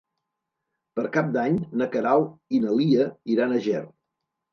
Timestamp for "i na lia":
2.57-3.05